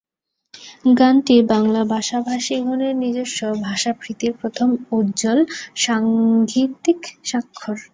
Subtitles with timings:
[0.95, 5.39] গানটি বাংলা ভাষাভাষীগণের নিজস্ব ভাষাপ্রীতির প্রথম উজ্জ্বল
[5.83, 7.77] সাঙ্গীতিক স্বাক্ষর।